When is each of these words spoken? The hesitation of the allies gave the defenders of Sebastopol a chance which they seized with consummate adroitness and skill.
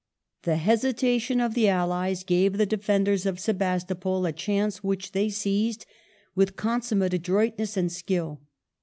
The 0.41 0.55
hesitation 0.55 1.39
of 1.39 1.53
the 1.53 1.69
allies 1.69 2.23
gave 2.23 2.57
the 2.57 2.65
defenders 2.65 3.27
of 3.27 3.39
Sebastopol 3.39 4.25
a 4.25 4.33
chance 4.33 4.83
which 4.83 5.11
they 5.11 5.29
seized 5.29 5.85
with 6.33 6.55
consummate 6.55 7.13
adroitness 7.13 7.77
and 7.77 7.91
skill. 7.91 8.41